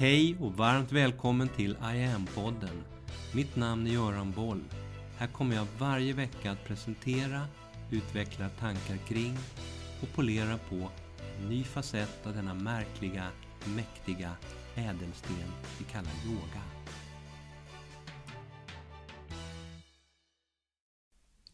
Hej 0.00 0.36
och 0.40 0.52
varmt 0.52 0.92
välkommen 0.92 1.48
till 1.48 1.70
I 1.70 2.04
am-podden. 2.04 2.82
Mitt 3.34 3.56
namn 3.56 3.86
är 3.86 3.90
Göran 3.90 4.32
Boll. 4.32 4.64
Här 5.18 5.26
kommer 5.26 5.56
jag 5.56 5.66
varje 5.78 6.12
vecka 6.12 6.50
att 6.50 6.64
presentera, 6.64 7.46
utveckla 7.90 8.48
tankar 8.48 8.96
kring 9.08 9.36
och 10.02 10.08
polera 10.14 10.58
på 10.68 10.90
en 11.38 11.48
ny 11.48 11.64
facett 11.64 12.26
av 12.26 12.34
denna 12.34 12.54
märkliga, 12.54 13.26
mäktiga 13.76 14.30
ädelsten 14.74 15.36
vi 15.78 15.84
kallar 15.84 16.12
yoga. 16.26 16.62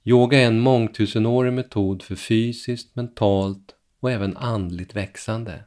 Yoga 0.04 0.38
är 0.38 0.46
en 0.46 0.60
mångtusenårig 0.60 1.52
metod 1.52 2.02
för 2.02 2.16
fysiskt, 2.16 2.96
mentalt 2.96 3.74
och 4.00 4.10
även 4.10 4.36
andligt 4.36 4.96
växande. 4.96 5.64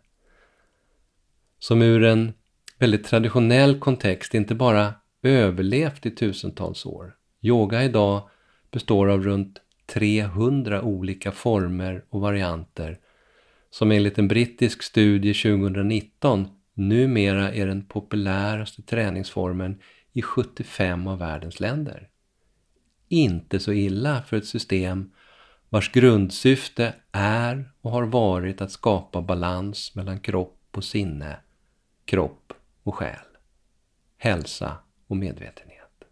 Som 1.60 1.82
ur 1.82 2.04
en 2.04 2.33
väldigt 2.79 3.06
traditionell 3.06 3.79
kontext 3.79 4.33
inte 4.33 4.56
bara 4.56 4.93
överlevt 5.24 6.06
i 6.06 6.11
tusentals 6.11 6.86
år. 6.86 7.15
Yoga 7.42 7.83
idag 7.83 8.29
består 8.71 9.10
av 9.10 9.24
runt 9.24 9.61
300 9.86 10.82
olika 10.82 11.32
former 11.32 12.05
och 12.10 12.21
varianter 12.21 13.00
som 13.71 13.92
enligt 13.92 14.18
en 14.18 14.28
brittisk 14.28 14.83
studie 14.83 15.33
2019 15.33 16.47
numera 16.74 17.54
är 17.54 17.68
den 17.68 17.86
populäraste 17.86 18.82
träningsformen 18.82 19.80
i 20.14 20.21
75 20.21 21.07
av 21.07 21.19
världens 21.19 21.60
länder. 21.60 22.07
Inte 23.07 23.60
så 23.60 23.74
illa 23.74 24.21
för 24.21 24.38
ett 24.38 24.46
system 24.46 25.11
vars 25.69 25.91
grundsyfte 25.91 26.93
är 27.11 27.71
och 27.82 27.91
har 27.91 28.04
varit 28.04 28.61
att 28.61 28.71
skapa 28.71 29.21
balans 29.21 29.96
mellan 29.96 30.19
kropp 30.19 30.68
och 30.71 30.83
sinne, 30.83 31.38
kropp 32.05 32.53
och 32.89 32.95
själ, 32.95 33.25
hälsa 34.17 34.77
och 35.08 35.17
medvetenhet. 35.17 36.03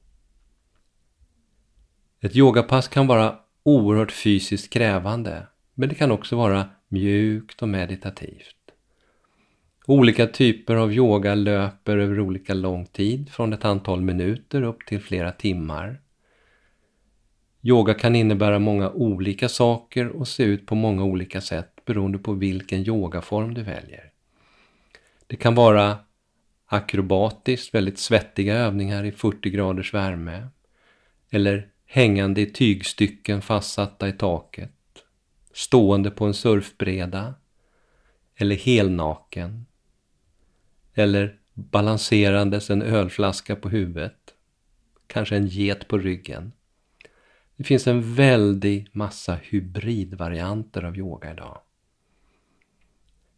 Ett 2.22 2.36
yogapass 2.36 2.88
kan 2.88 3.08
vara 3.08 3.40
oerhört 3.64 4.12
fysiskt 4.12 4.74
krävande, 4.74 5.48
men 5.74 5.90
det 5.90 5.96
kan 5.96 6.12
också 6.12 6.36
vara 6.36 6.70
mjukt 6.88 7.62
och 7.62 7.70
meditativt. 7.70 8.56
Olika 9.86 10.28
typer 10.28 10.76
av 10.76 10.94
yoga 10.94 11.36
löper 11.36 11.98
över 11.98 12.20
olika 12.20 12.54
lång 12.54 12.86
tid, 12.86 13.30
från 13.30 13.54
ett 13.54 13.66
antal 13.66 14.02
minuter 14.02 14.62
upp 14.62 14.86
till 14.86 15.02
flera 15.02 15.32
timmar. 15.32 16.02
Yoga 17.62 17.94
kan 17.94 18.16
innebära 18.16 18.60
många 18.60 18.92
olika 18.92 19.50
saker 19.50 20.08
och 20.08 20.28
se 20.28 20.44
ut 20.44 20.66
på 20.66 20.76
många 20.76 21.04
olika 21.04 21.42
sätt 21.42 21.86
beroende 21.86 22.18
på 22.18 22.34
vilken 22.34 22.80
yogaform 22.80 23.54
du 23.54 23.64
väljer. 23.64 24.12
Det 25.28 25.36
kan 25.36 25.56
vara 25.56 25.98
akrobatiskt, 26.68 27.74
väldigt 27.74 28.00
svettiga 28.00 28.56
övningar 28.56 29.04
i 29.04 29.12
40 29.12 29.50
graders 29.50 29.94
värme. 29.94 30.48
Eller 31.30 31.70
hängande 31.86 32.42
i 32.42 32.46
tygstycken 32.46 33.42
fastsatta 33.42 34.08
i 34.08 34.12
taket. 34.12 34.72
Stående 35.54 36.12
på 36.12 36.26
en 36.26 36.34
surfbreda. 36.34 37.34
Eller 38.36 38.56
helnaken. 38.56 39.66
Eller 40.94 41.40
balanserandes 41.54 42.70
en 42.70 42.82
ölflaska 42.82 43.56
på 43.56 43.70
huvudet. 43.70 44.34
Kanske 45.08 45.36
en 45.36 45.48
get 45.48 45.88
på 45.88 45.98
ryggen. 45.98 46.52
Det 47.56 47.64
finns 47.64 47.88
en 47.88 48.16
väldig 48.16 48.90
massa 48.92 49.36
hybridvarianter 49.36 50.84
av 50.84 50.98
yoga 50.98 51.32
idag. 51.32 51.62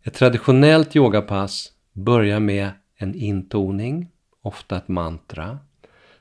Ett 0.04 0.14
traditionellt 0.14 0.96
yogapass 0.96 1.74
börjar 1.94 2.40
med 2.40 2.72
en 3.02 3.16
intoning, 3.16 4.08
ofta 4.42 4.78
ett 4.78 4.88
mantra. 4.88 5.60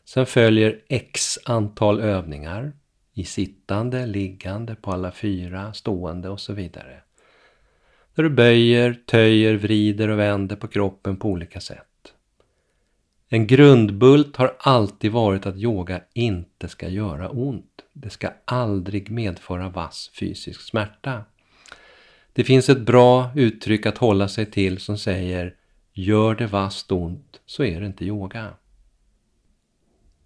Sen 0.05 0.27
följer 0.27 0.81
x 0.89 1.39
antal 1.45 2.01
övningar 2.01 2.73
i 3.13 3.25
sittande, 3.25 4.07
liggande, 4.07 4.75
på 4.75 4.93
alla 4.93 5.13
fyra, 5.13 5.73
stående 5.73 6.29
och 6.29 6.41
så 6.41 6.53
vidare. 6.53 7.01
Där 8.15 8.23
du 8.23 8.31
böjer, 8.31 9.01
töjer, 9.07 9.55
vrider 9.55 10.09
och 10.09 10.19
vänder 10.19 10.57
på 10.57 10.69
kroppen 10.69 11.17
på 11.17 11.29
olika 11.29 11.61
sätt. 11.61 12.15
En 13.29 13.47
grundbult 13.47 14.37
har 14.37 14.57
alltid 14.59 15.13
varit 15.13 15.47
att 15.47 15.57
yoga 15.57 16.01
inte 16.13 16.69
ska 16.69 16.89
göra 16.89 17.31
ont. 17.31 17.83
Det 17.93 18.11
ska 18.11 18.31
aldrig 18.45 19.11
medföra 19.11 19.69
vass 19.69 20.11
fysisk 20.15 20.61
smärta. 20.61 21.25
Det 22.33 22.45
finns 22.45 22.69
ett 22.69 22.81
bra 22.81 23.31
uttryck 23.35 23.87
att 23.87 23.99
hålla 23.99 24.29
sig 24.29 24.47
till 24.47 24.79
som 24.79 24.99
säger 24.99 25.55
Gör 26.01 26.35
det 26.35 26.47
vasst 26.47 26.93
ont 26.93 27.41
så 27.47 27.65
är 27.65 27.81
det 27.81 27.87
inte 27.87 28.05
yoga. 28.05 28.55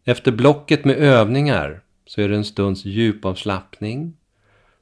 Efter 0.04 0.32
blocket 0.32 0.84
med 0.84 0.96
övningar 0.96 1.82
så 2.06 2.20
är 2.20 2.28
det 2.28 2.36
en 2.36 2.44
stunds 2.44 2.84
djupavslappning 2.84 4.16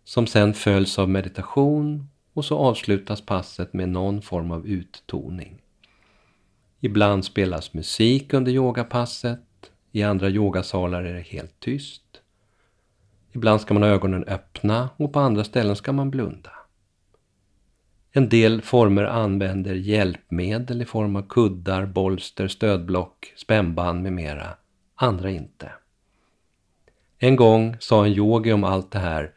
som 0.04 0.26
sen 0.26 0.54
följs 0.54 0.98
av 0.98 1.08
meditation 1.08 2.08
och 2.32 2.44
så 2.44 2.58
avslutas 2.58 3.20
passet 3.20 3.72
med 3.72 3.88
någon 3.88 4.22
form 4.22 4.50
av 4.50 4.66
uttoning. 4.66 5.62
Ibland 6.80 7.24
spelas 7.24 7.74
musik 7.74 8.32
under 8.32 8.52
yogapasset, 8.52 9.70
i 9.92 10.02
andra 10.02 10.28
yogasalar 10.28 11.04
är 11.04 11.14
det 11.14 11.26
helt 11.26 11.60
tyst. 11.60 12.20
Ibland 13.32 13.60
ska 13.60 13.74
man 13.74 13.82
ha 13.82 13.90
ögonen 13.90 14.24
öppna 14.24 14.88
och 14.96 15.12
på 15.12 15.20
andra 15.20 15.44
ställen 15.44 15.76
ska 15.76 15.92
man 15.92 16.10
blunda. 16.10 16.50
En 18.12 18.28
del 18.28 18.62
former 18.62 19.04
använder 19.04 19.74
hjälpmedel 19.74 20.82
i 20.82 20.84
form 20.84 21.16
av 21.16 21.28
kuddar, 21.28 21.86
bolster, 21.86 22.48
stödblock, 22.48 23.32
spännband 23.36 24.02
med 24.02 24.12
mera. 24.12 24.56
Andra 24.94 25.30
inte. 25.30 25.72
En 27.18 27.36
gång 27.36 27.76
sa 27.80 28.06
en 28.06 28.12
yogi 28.12 28.52
om 28.52 28.64
allt 28.64 28.90
det 28.90 28.98
här 28.98 29.32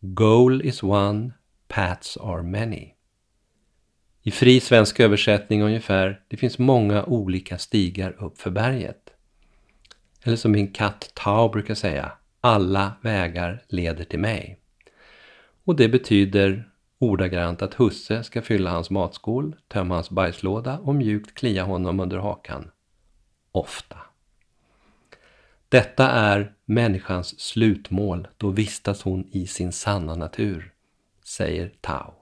Goal 0.00 0.62
is 0.62 0.82
one, 0.82 1.30
paths 1.68 2.16
are 2.16 2.42
many. 2.42 2.94
I 4.22 4.30
fri 4.30 4.60
svensk 4.60 5.00
översättning 5.00 5.62
ungefär, 5.62 6.20
det 6.28 6.36
finns 6.36 6.58
många 6.58 7.04
olika 7.04 7.58
stigar 7.58 8.24
upp 8.24 8.38
för 8.38 8.50
berget. 8.50 9.10
Eller 10.22 10.36
som 10.36 10.52
min 10.52 10.72
katt 10.72 11.10
Tao 11.14 11.48
brukar 11.48 11.74
säga, 11.74 12.12
alla 12.40 12.92
vägar 13.02 13.62
leder 13.68 14.04
till 14.04 14.18
mig. 14.18 14.58
Och 15.64 15.76
det 15.76 15.88
betyder 15.88 16.68
ordagrant 16.98 17.62
att 17.62 17.74
husse 17.74 18.24
ska 18.24 18.42
fylla 18.42 18.70
hans 18.70 18.90
matskål, 18.90 19.56
tömma 19.68 19.94
hans 19.94 20.10
bajslåda 20.10 20.78
och 20.78 20.94
mjukt 20.94 21.34
klia 21.34 21.64
honom 21.64 22.00
under 22.00 22.18
hakan. 22.18 22.70
Ofta. 23.52 23.96
Detta 25.68 26.10
är 26.10 26.54
människans 26.64 27.40
slutmål, 27.40 28.28
då 28.36 28.50
vistas 28.50 29.02
hon 29.02 29.28
i 29.30 29.46
sin 29.46 29.72
sanna 29.72 30.14
natur, 30.14 30.72
säger 31.24 31.72
Tao. 31.80 32.14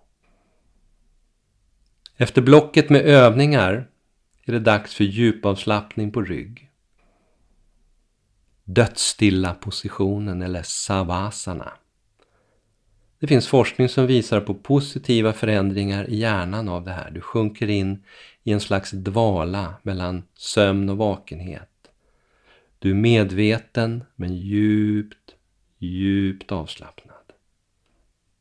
Efter 2.17 2.43
blocket 2.43 2.91
med 2.91 3.01
övningar 3.01 3.89
är 4.45 4.53
det 4.53 4.61
dags 4.61 4.95
för 4.95 5.05
djupavslappning 5.05 6.13
på 6.13 6.23
rygg. 6.23 6.71
Dödsstilla 8.65 9.55
positionen 9.55 10.43
eller 10.43 10.63
savasana. 10.63 11.73
Det 13.19 13.27
finns 13.27 13.49
forskning 13.49 13.89
som 13.89 14.07
visar 14.07 14.41
på 14.41 14.55
positiva 14.55 15.33
förändringar 15.33 16.11
i 16.11 16.17
hjärnan 16.17 16.69
av 16.69 16.85
det 16.85 16.93
här. 16.93 17.11
Du 17.11 17.21
sjunker 17.21 17.71
in 17.71 18.05
i 18.43 18.53
en 18.53 18.61
slags 18.61 18.91
dvala 18.91 19.75
mellan 19.83 20.23
sömn 20.35 20.89
och 20.89 20.97
vakenhet. 20.97 21.69
Du 22.79 22.91
är 22.91 22.95
medveten 22.95 24.05
men 24.17 24.37
djupt, 24.37 25.35
djupt 25.79 26.53
avslappnad. 26.53 27.17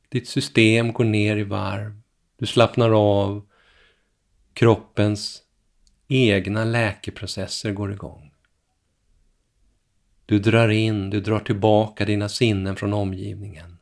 Ditt 0.10 0.28
system 0.28 0.94
går 0.94 1.04
ner 1.04 1.38
i 1.38 1.44
varv. 1.44 2.02
Du 2.38 2.46
slappnar 2.46 2.92
av. 2.92 3.46
Kroppens 4.54 5.42
egna 6.08 6.66
läkeprocesser 6.66 7.72
går 7.72 7.92
igång. 7.92 8.32
Du 10.26 10.40
drar 10.40 10.70
in, 10.70 11.10
du 11.10 11.22
drar 11.22 11.40
tillbaka 11.40 12.06
dina 12.06 12.30
sinnen 12.30 12.76
från 12.76 12.94
omgivningen 12.94 13.75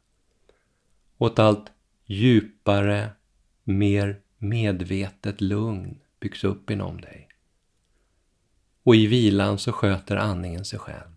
och 1.17 1.27
ett 1.27 1.39
allt 1.39 1.71
djupare, 2.05 3.09
mer 3.63 4.21
medvetet 4.37 5.41
lugn 5.41 5.99
byggs 6.19 6.43
upp 6.43 6.69
inom 6.69 7.01
dig. 7.01 7.27
Och 8.83 8.95
i 8.95 9.07
vilan 9.07 9.57
så 9.57 9.71
sköter 9.71 10.15
andningen 10.15 10.65
sig 10.65 10.79
själv. 10.79 11.13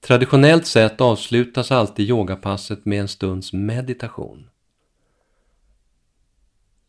Traditionellt 0.00 0.66
sett 0.66 1.00
avslutas 1.00 1.72
alltid 1.72 2.08
yogapasset 2.08 2.84
med 2.84 3.00
en 3.00 3.08
stunds 3.08 3.52
meditation. 3.52 4.48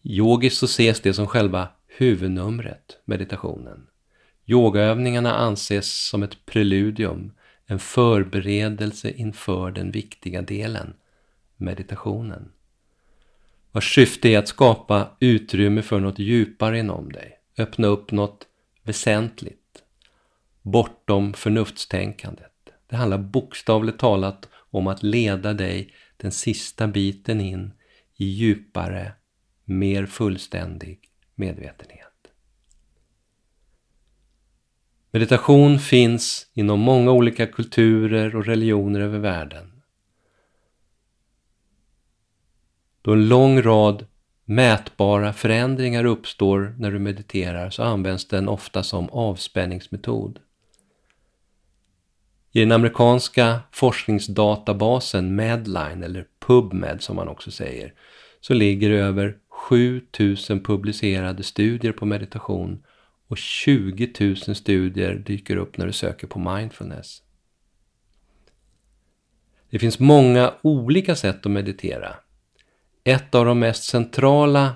Yogiskt 0.03 0.57
så 0.57 0.65
ses 0.65 1.01
det 1.01 1.13
som 1.13 1.27
själva 1.27 1.67
huvudnumret, 1.87 2.97
meditationen. 3.05 3.87
Yogaövningarna 4.45 5.33
anses 5.33 6.07
som 6.07 6.23
ett 6.23 6.45
preludium, 6.45 7.31
en 7.65 7.79
förberedelse 7.79 9.11
inför 9.11 9.71
den 9.71 9.91
viktiga 9.91 10.41
delen, 10.41 10.93
meditationen. 11.63 12.51
Vars 13.71 13.95
syfte 13.95 14.29
är 14.29 14.39
att 14.39 14.47
skapa 14.47 15.09
utrymme 15.19 15.81
för 15.81 15.99
något 15.99 16.19
djupare 16.19 16.79
inom 16.79 17.11
dig. 17.11 17.39
öppna 17.57 17.87
upp 17.87 18.11
något 18.11 18.47
väsentligt, 18.83 19.83
bortom 20.61 21.33
förnuftstänkandet. 21.33 22.51
Det 22.87 22.95
handlar 22.95 23.17
bokstavligt 23.17 23.99
talat 23.99 24.49
om 24.53 24.87
att 24.87 25.03
leda 25.03 25.53
dig 25.53 25.93
den 26.17 26.31
sista 26.31 26.87
biten 26.87 27.41
in 27.41 27.73
i 28.15 28.25
djupare, 28.25 29.11
mer 29.65 30.05
fullständig 30.05 30.99
medvetenhet. 31.35 32.07
Meditation 35.11 35.79
finns 35.79 36.47
inom 36.53 36.79
många 36.79 37.11
olika 37.11 37.47
kulturer 37.47 38.35
och 38.35 38.45
religioner 38.45 38.99
över 38.99 39.19
världen. 39.19 39.72
Då 43.03 43.13
en 43.13 43.27
lång 43.27 43.61
rad 43.61 44.05
mätbara 44.45 45.33
förändringar 45.33 46.05
uppstår 46.05 46.75
när 46.77 46.91
du 46.91 46.99
mediterar 46.99 47.69
så 47.69 47.83
används 47.83 48.27
den 48.27 48.49
ofta 48.49 48.83
som 48.83 49.09
avspänningsmetod. 49.09 50.39
I 52.51 52.59
den 52.59 52.71
amerikanska 52.71 53.59
forskningsdatabasen 53.71 55.35
Medline, 55.35 56.03
eller 56.03 56.25
PubMed 56.39 57.01
som 57.01 57.15
man 57.15 57.27
också 57.27 57.51
säger, 57.51 57.93
så 58.41 58.53
ligger 58.53 58.89
över 58.89 59.37
7000 59.49 60.63
publicerade 60.63 61.43
studier 61.43 61.91
på 61.91 62.05
meditation 62.05 62.83
och 63.27 63.37
20 63.37 64.13
000 64.19 64.55
studier 64.55 65.15
dyker 65.15 65.55
upp 65.55 65.77
när 65.77 65.85
du 65.85 65.93
söker 65.93 66.27
på 66.27 66.39
mindfulness. 66.39 67.21
Det 69.69 69.79
finns 69.79 69.99
många 69.99 70.53
olika 70.61 71.15
sätt 71.15 71.45
att 71.45 71.51
meditera. 71.51 72.15
Ett 73.03 73.35
av 73.35 73.45
de 73.45 73.59
mest 73.59 73.83
centrala 73.83 74.75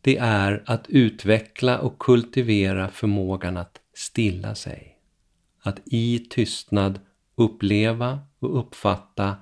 det 0.00 0.16
är 0.16 0.62
att 0.66 0.88
utveckla 0.88 1.78
och 1.78 1.98
kultivera 1.98 2.88
förmågan 2.88 3.56
att 3.56 3.80
stilla 3.94 4.54
sig. 4.54 4.98
Att 5.62 5.80
i 5.84 6.18
tystnad 6.18 7.00
uppleva 7.34 8.20
och 8.38 8.58
uppfatta 8.58 9.36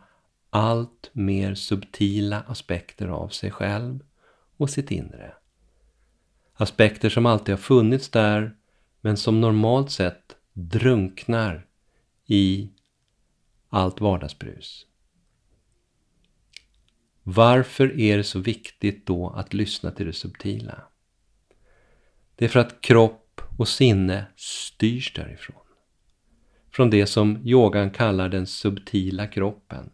allt 0.50 1.10
mer 1.12 1.54
subtila 1.54 2.40
aspekter 2.46 3.08
av 3.08 3.28
sig 3.28 3.50
själv 3.50 4.00
och 4.56 4.70
sitt 4.70 4.90
inre. 4.90 5.32
Aspekter 6.54 7.08
som 7.08 7.26
alltid 7.26 7.52
har 7.52 7.62
funnits 7.62 8.08
där 8.08 8.56
men 9.00 9.16
som 9.16 9.40
normalt 9.40 9.90
sett 9.90 10.36
drunknar 10.52 11.66
i 12.26 12.70
allt 13.68 14.00
vardagsbrus. 14.00 14.86
Varför 17.28 18.00
är 18.00 18.16
det 18.16 18.24
så 18.24 18.38
viktigt 18.38 19.06
då 19.06 19.28
att 19.28 19.54
lyssna 19.54 19.90
till 19.90 20.06
det 20.06 20.12
subtila? 20.12 20.82
Det 22.36 22.44
är 22.44 22.48
för 22.48 22.60
att 22.60 22.80
kropp 22.80 23.40
och 23.58 23.68
sinne 23.68 24.26
styrs 24.36 25.12
därifrån. 25.12 25.62
Från 26.70 26.90
det 26.90 27.06
som 27.06 27.46
yogan 27.46 27.90
kallar 27.90 28.28
den 28.28 28.46
subtila 28.46 29.26
kroppen. 29.26 29.90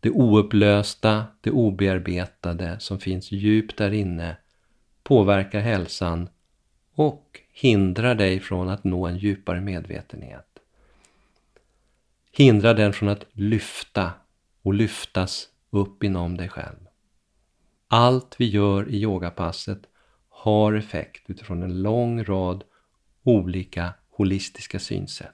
Det 0.00 0.10
oupplösta, 0.10 1.24
det 1.40 1.50
obearbetade 1.50 2.80
som 2.80 3.00
finns 3.00 3.32
djupt 3.32 3.76
där 3.76 3.92
inne 3.92 4.36
påverkar 5.02 5.60
hälsan 5.60 6.28
och 6.94 7.40
hindrar 7.52 8.14
dig 8.14 8.40
från 8.40 8.68
att 8.68 8.84
nå 8.84 9.06
en 9.06 9.18
djupare 9.18 9.60
medvetenhet. 9.60 10.58
Hindrar 12.32 12.74
den 12.74 12.92
från 12.92 13.08
att 13.08 13.26
lyfta 13.32 14.12
och 14.62 14.74
lyftas 14.74 15.48
upp 15.74 16.04
inom 16.04 16.36
dig 16.36 16.48
själv. 16.48 16.86
Allt 17.88 18.36
vi 18.38 18.44
gör 18.44 18.88
i 18.88 19.02
yogapasset 19.02 19.82
har 20.28 20.72
effekt 20.72 21.30
utifrån 21.30 21.62
en 21.62 21.82
lång 21.82 22.24
rad 22.24 22.64
olika 23.22 23.94
holistiska 24.10 24.78
synsätt. 24.78 25.30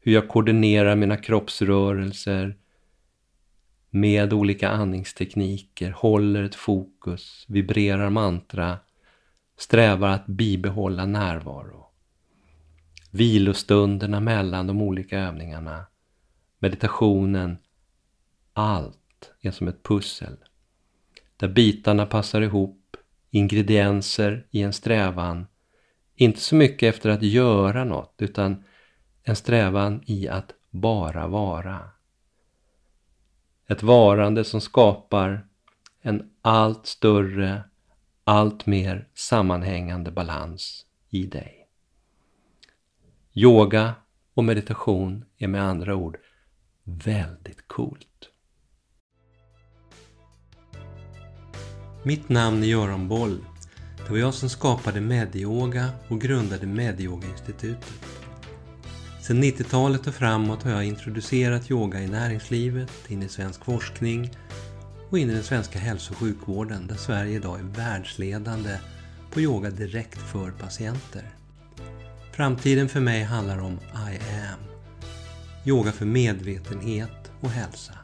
Hur 0.00 0.12
jag 0.12 0.28
koordinerar 0.28 0.96
mina 0.96 1.16
kroppsrörelser, 1.16 2.56
med 3.90 4.32
olika 4.32 4.68
andningstekniker, 4.68 5.90
håller 5.90 6.42
ett 6.42 6.54
fokus, 6.54 7.44
vibrerar 7.48 8.10
mantra, 8.10 8.78
strävar 9.56 10.08
att 10.08 10.26
bibehålla 10.26 11.06
närvaro. 11.06 11.86
Vilostunderna 13.10 14.20
mellan 14.20 14.66
de 14.66 14.82
olika 14.82 15.18
övningarna, 15.18 15.86
meditationen, 16.58 17.58
allt 18.52 19.03
är 19.40 19.50
som 19.50 19.68
ett 19.68 19.82
pussel. 19.82 20.36
Där 21.36 21.48
bitarna 21.48 22.06
passar 22.06 22.40
ihop, 22.40 22.96
ingredienser 23.30 24.46
i 24.50 24.62
en 24.62 24.72
strävan, 24.72 25.46
inte 26.14 26.40
så 26.40 26.54
mycket 26.54 26.94
efter 26.94 27.10
att 27.10 27.22
göra 27.22 27.84
något 27.84 28.14
utan 28.18 28.64
en 29.22 29.36
strävan 29.36 30.02
i 30.06 30.28
att 30.28 30.54
bara 30.70 31.26
vara. 31.26 31.90
Ett 33.66 33.82
varande 33.82 34.44
som 34.44 34.60
skapar 34.60 35.46
en 36.00 36.30
allt 36.42 36.86
större, 36.86 37.64
allt 38.24 38.66
mer 38.66 39.08
sammanhängande 39.14 40.10
balans 40.10 40.86
i 41.10 41.26
dig. 41.26 41.68
Yoga 43.32 43.94
och 44.34 44.44
meditation 44.44 45.24
är 45.38 45.48
med 45.48 45.62
andra 45.62 45.94
ord 45.94 46.18
väldigt 46.84 47.68
coolt. 47.68 48.30
Namn 52.26 52.62
är 52.62 52.66
Göran 52.66 53.08
Boll. 53.08 53.44
Det 53.96 54.10
var 54.10 54.18
jag 54.18 54.34
som 54.34 54.48
skapade 54.48 55.00
Medyoga 55.00 55.88
och 56.08 56.20
grundade 56.20 56.66
Medyoga-institutet. 56.66 57.92
Sedan 59.22 59.44
90-talet 59.44 60.06
och 60.06 60.14
framåt 60.14 60.62
har 60.62 60.70
jag 60.70 60.84
introducerat 60.84 61.70
yoga 61.70 62.00
i 62.00 62.06
näringslivet, 62.06 62.90
in 63.08 63.22
i 63.22 63.28
svensk 63.28 63.64
forskning 63.64 64.30
och 65.10 65.18
in 65.18 65.30
i 65.30 65.34
den 65.34 65.42
svenska 65.42 65.78
hälso 65.78 66.12
och 66.12 66.18
sjukvården 66.18 66.86
där 66.86 66.96
Sverige 66.96 67.36
idag 67.36 67.58
är 67.58 67.64
världsledande 67.64 68.78
på 69.30 69.40
yoga 69.40 69.70
direkt 69.70 70.18
för 70.18 70.50
patienter. 70.50 71.34
Framtiden 72.32 72.88
för 72.88 73.00
mig 73.00 73.22
handlar 73.22 73.58
om 73.58 73.78
I 73.92 74.18
am. 74.50 74.60
Yoga 75.64 75.92
för 75.92 76.06
medvetenhet 76.06 77.32
och 77.40 77.50
hälsa. 77.50 78.03